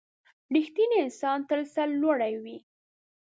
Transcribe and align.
•رښتینی 0.53 0.97
انسان 1.05 1.37
تل 1.49 1.61
سرلوړی 1.73 2.33
وي. 2.43 2.57